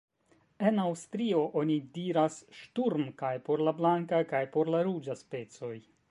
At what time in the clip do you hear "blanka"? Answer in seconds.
3.81-4.23